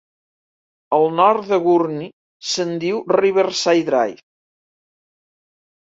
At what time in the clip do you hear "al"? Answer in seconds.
0.97-1.05